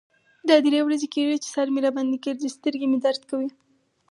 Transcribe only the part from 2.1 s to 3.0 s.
ګرځی. سترګې مې